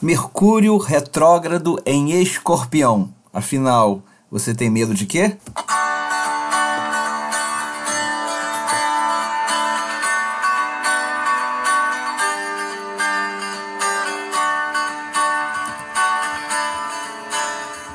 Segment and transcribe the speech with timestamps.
[0.00, 3.12] Mercúrio retrógrado em Escorpião.
[3.32, 5.36] Afinal, você tem medo de quê?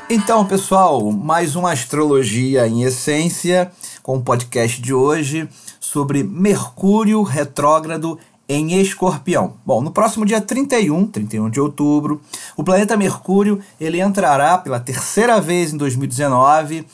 [0.10, 3.72] Então, pessoal, mais uma astrologia em essência
[4.04, 5.48] com o podcast de hoje
[5.80, 9.55] sobre Mercúrio retrógrado em Escorpião.
[9.66, 12.21] Bom, no próximo dia 31, 31 de outubro,
[12.57, 16.86] o planeta Mercúrio ele entrará pela terceira vez em 2019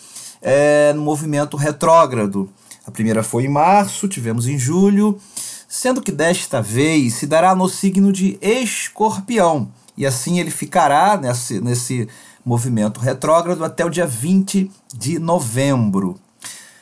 [0.41, 2.49] é, no movimento retrógrado.
[2.85, 5.19] A primeira foi em março, tivemos em julho,
[5.67, 9.69] sendo que desta vez se dará no signo de Escorpião.
[9.97, 12.07] E assim ele ficará nesse, nesse
[12.45, 16.19] movimento retrógrado até o dia 20 de novembro.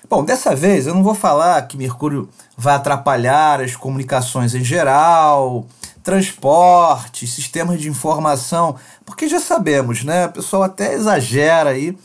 [0.09, 5.67] Bom, dessa vez eu não vou falar que Mercúrio vai atrapalhar as comunicações em geral,
[6.01, 10.27] transporte, sistemas de informação, porque já sabemos, né?
[10.27, 11.97] O pessoal até exagera aí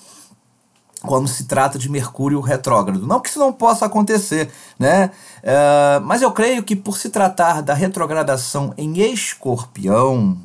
[1.01, 3.07] quando se trata de Mercúrio retrógrado.
[3.07, 5.13] Não que isso não possa acontecer, né?
[5.39, 10.37] Uh, mas eu creio que por se tratar da retrogradação em escorpião,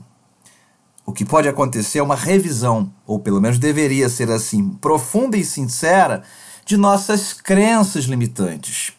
[1.03, 5.43] o que pode acontecer é uma revisão, ou pelo menos deveria ser assim, profunda e
[5.43, 6.21] sincera
[6.67, 8.91] de nossas crenças limitantes.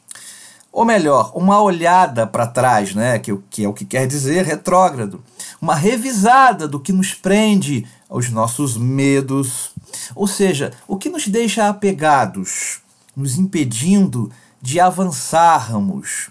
[0.72, 5.22] Ou melhor, uma olhada para trás, né, que, que é o que quer dizer retrógrado.
[5.60, 9.70] Uma revisada do que nos prende aos nossos medos,
[10.14, 12.80] ou seja, o que nos deixa apegados,
[13.14, 16.30] nos impedindo de avançarmos.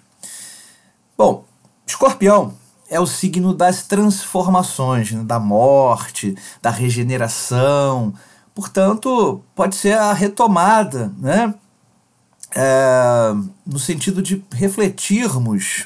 [1.15, 1.45] Bom,
[1.85, 2.55] escorpião
[2.89, 8.13] é o signo das transformações, né, da morte, da regeneração,
[8.57, 11.53] Portanto, pode ser a retomada, né?
[12.55, 13.31] É,
[13.63, 15.85] no sentido de refletirmos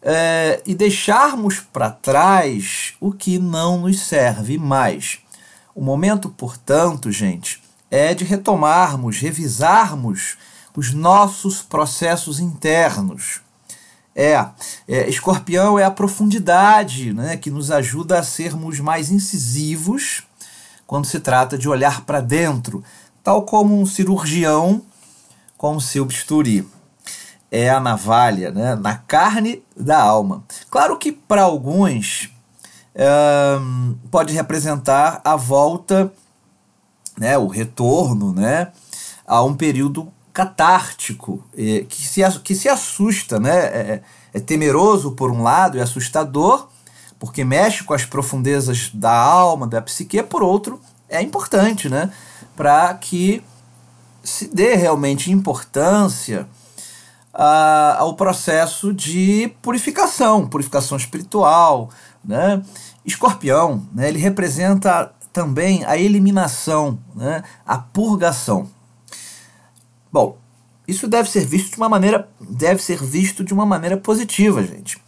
[0.00, 5.18] é, e deixarmos para trás o que não nos serve mais.
[5.74, 10.38] O momento, portanto, gente, é de retomarmos, revisarmos
[10.74, 13.42] os nossos processos internos.
[14.16, 14.42] É,
[14.88, 20.22] é, escorpião é a profundidade né, que nos ajuda a sermos mais incisivos
[20.86, 22.82] quando se trata de olhar para dentro,
[23.22, 24.82] tal como um cirurgião
[25.56, 26.68] com o seu bisturi.
[27.50, 28.74] É a navalha, né?
[28.74, 30.44] na carne da alma.
[30.70, 32.30] Claro que para alguns
[34.10, 36.12] pode representar a volta,
[37.18, 37.36] né?
[37.38, 38.72] o retorno né?
[39.26, 41.44] a um período catártico,
[41.88, 43.56] que, se, que se assusta, né?
[43.56, 44.02] É,
[44.34, 46.68] é temeroso por um lado e assustador,
[47.24, 52.12] porque mexe com as profundezas da alma, da psique, por outro, é importante, né?
[52.54, 53.42] Para que
[54.22, 56.46] se dê realmente importância
[57.32, 61.88] ao processo de purificação, purificação espiritual,
[62.22, 62.62] né?
[63.06, 64.08] Escorpião, né?
[64.08, 67.42] Ele representa também a eliminação, né?
[67.66, 68.68] A purgação.
[70.12, 70.36] Bom,
[70.86, 75.02] isso deve ser visto de uma maneira deve ser visto de uma maneira positiva, gente.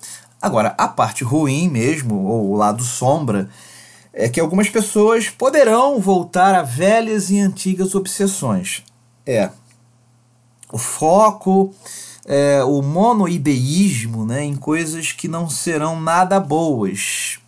[0.46, 3.48] Agora, a parte ruim mesmo, ou o lado sombra,
[4.12, 8.84] é que algumas pessoas poderão voltar a velhas e antigas obsessões.
[9.26, 9.50] É.
[10.70, 11.74] O foco,
[12.24, 17.40] é, o monoideísmo né, em coisas que não serão nada boas.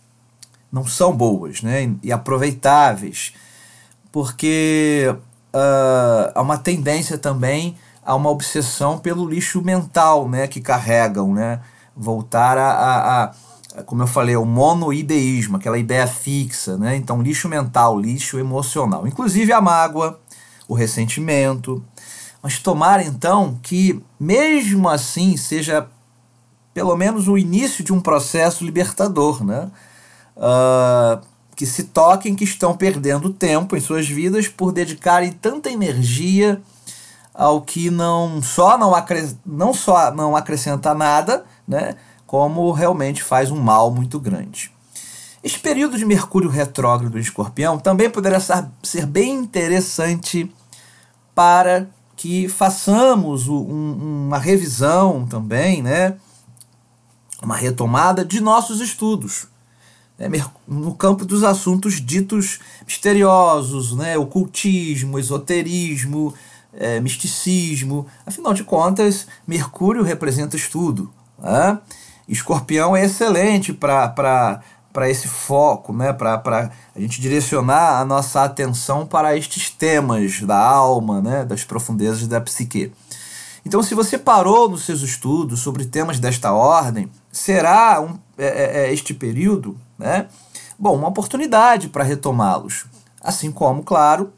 [0.69, 3.31] Não são boas né, e aproveitáveis.
[4.11, 5.15] Porque
[5.53, 11.33] uh, há uma tendência também a uma obsessão pelo lixo mental né, que carregam.
[11.33, 11.61] Né?
[11.99, 16.95] Voltar a, a, a como eu falei, o monoideísmo, aquela ideia fixa, né?
[16.95, 20.19] Então, lixo mental, lixo emocional, inclusive a mágoa,
[20.67, 21.83] o ressentimento.
[22.41, 25.87] Mas tomar então que, mesmo assim, seja
[26.73, 29.69] pelo menos o início de um processo libertador, né?
[30.37, 31.21] Uh,
[31.55, 36.61] que se toquem que estão perdendo tempo em suas vidas por dedicarem tanta energia
[37.33, 43.51] ao que não só não, acre não só não acrescenta nada, né, como realmente faz
[43.51, 44.71] um mal muito grande.
[45.43, 48.39] Esse período de Mercúrio retrógrado em Escorpião também poderá
[48.83, 50.51] ser bem interessante
[51.33, 56.17] para que façamos um, uma revisão também, né,
[57.41, 59.47] uma retomada de nossos estudos
[60.19, 60.27] né,
[60.67, 66.33] no campo dos assuntos ditos misteriosos, né, ocultismo, esoterismo,
[66.73, 68.05] é, misticismo.
[68.25, 71.09] Afinal de contas, Mercúrio representa estudo.
[71.41, 71.79] Né?
[72.27, 74.61] Escorpião é excelente para
[75.07, 76.13] esse foco, né?
[76.13, 81.45] para a gente direcionar a nossa atenção para estes temas da alma, né?
[81.45, 82.93] das profundezas da psique.
[83.65, 88.85] Então, se você parou nos seus estudos sobre temas desta ordem, será um, é, é,
[88.85, 90.27] é este período né?
[90.77, 92.85] Bom, uma oportunidade para retomá-los,
[93.21, 94.31] assim como, claro,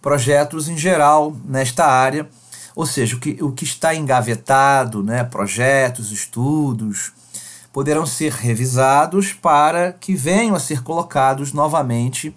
[0.00, 2.28] projetos em geral nesta área,
[2.74, 7.12] ou seja, o que, o que está engavetado, né, projetos, estudos,
[7.72, 12.28] poderão ser revisados para que venham a ser colocados novamente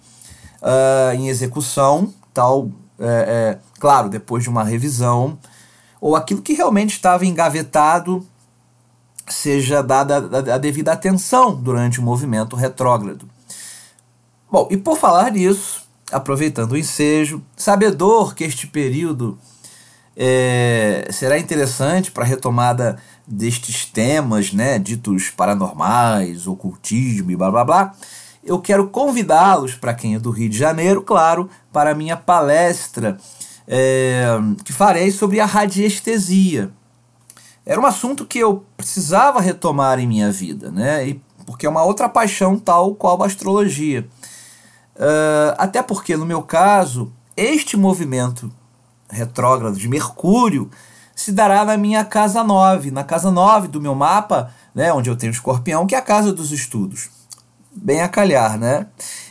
[0.62, 5.38] uh, em execução, tal, é, é, claro, depois de uma revisão,
[6.00, 8.26] ou aquilo que realmente estava engavetado
[9.26, 10.16] seja dada
[10.54, 13.28] a devida atenção durante o movimento retrógrado.
[14.50, 15.82] Bom, e por falar nisso,
[16.12, 19.38] aproveitando o ensejo, sabedor que este período
[20.16, 22.96] é, será interessante para a retomada
[23.26, 27.94] destes temas, né, ditos paranormais, ocultismo e blá blá blá,
[28.44, 33.16] eu quero convidá-los, para quem é do Rio de Janeiro, claro, para a minha palestra
[33.66, 34.26] é,
[34.62, 36.70] que farei sobre a radiestesia.
[37.64, 41.08] Era um assunto que eu precisava retomar em minha vida, né?
[41.08, 44.06] E, porque é uma outra paixão tal qual a astrologia.
[44.94, 48.52] Uh, até porque, no meu caso, este movimento
[49.14, 50.70] retrógrado de Mercúrio
[51.14, 55.16] se dará na minha casa 9, na casa 9 do meu mapa, né, onde eu
[55.16, 57.08] tenho escorpião, que é a casa dos estudos.
[57.74, 58.86] Bem a calhar, né?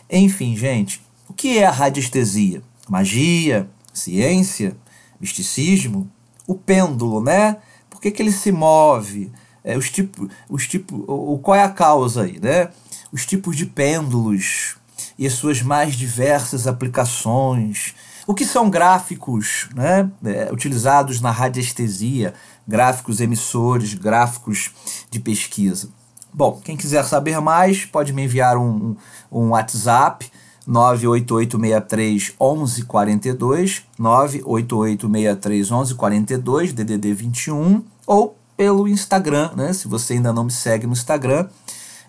[0.10, 2.62] Enfim, gente, o que é a radiestesia?
[2.88, 4.76] Magia, ciência,
[5.20, 6.10] misticismo,
[6.48, 7.58] o pêndulo, né?
[7.90, 9.32] Por que, que ele se move?
[9.64, 12.70] É, os tipos, os tipo, o, qual é a causa aí, né?
[13.12, 14.76] Os tipos de pêndulos
[15.18, 22.34] e as suas mais diversas aplicações, o que são gráficos né, é, utilizados na radiestesia,
[22.68, 24.72] gráficos emissores, gráficos
[25.10, 25.90] de pesquisa?
[26.34, 28.96] Bom, quem quiser saber mais pode me enviar um,
[29.32, 30.32] um WhatsApp
[30.66, 39.74] 98863 1142, 98863 1142, DDD 21, ou pelo Instagram, né?
[39.74, 41.48] Se você ainda não me segue no Instagram,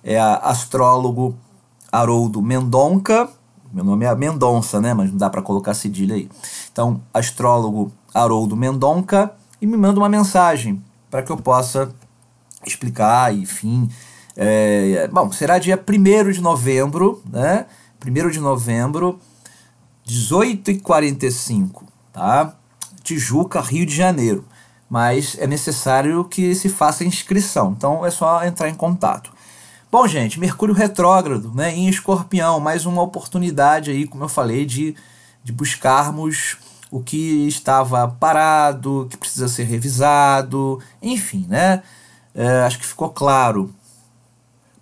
[0.02, 1.36] é astrólogo
[1.90, 3.28] Haroldo Mendonca,
[3.74, 4.94] meu nome é Mendonça, né?
[4.94, 6.30] Mas não dá para colocar cedilha aí.
[6.72, 10.80] Então, astrólogo Haroldo Mendonca e me manda uma mensagem
[11.10, 11.92] para que eu possa
[12.64, 13.90] explicar, enfim.
[14.36, 17.66] É, bom, será dia 1 de novembro, né?
[18.06, 19.18] 1 de novembro,
[20.06, 21.82] 18h45,
[22.12, 22.54] tá?
[23.02, 24.44] Tijuca, Rio de Janeiro.
[24.88, 29.32] Mas é necessário que se faça inscrição, então é só entrar em contato.
[29.96, 34.96] Bom, gente, Mercúrio retrógrado, né, em Escorpião, mais uma oportunidade aí, como eu falei, de,
[35.44, 36.56] de buscarmos
[36.90, 41.80] o que estava parado, que precisa ser revisado, enfim, né?
[42.34, 43.72] É, acho que ficou claro.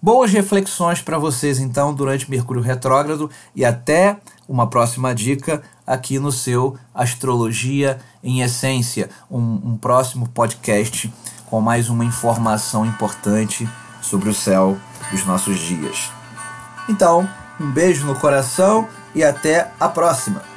[0.01, 4.17] Boas reflexões para vocês então durante Mercúrio retrógrado e até
[4.49, 11.13] uma próxima dica aqui no seu Astrologia em Essência, um, um próximo podcast
[11.51, 13.69] com mais uma informação importante
[14.01, 14.79] sobre o céu
[15.13, 16.11] dos nossos dias.
[16.89, 17.29] Então,
[17.61, 20.52] um beijo no coração e até a próxima!